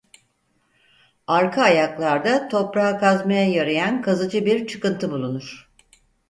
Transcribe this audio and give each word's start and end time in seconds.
Arka 1.27 1.61
ayaklarda 1.63 2.47
toprağı 2.49 2.99
kazmaya 2.99 3.49
yarayan 3.49 4.01
kazıcı 4.01 4.45
bir 4.45 4.67
çıkıntı 4.67 5.11
bulunur. 5.11 5.69